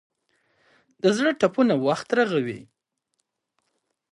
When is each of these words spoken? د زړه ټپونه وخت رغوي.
د 1.01 1.03
زړه 1.17 1.31
ټپونه 1.39 1.73
وخت 1.85 2.07
رغوي. 2.17 2.59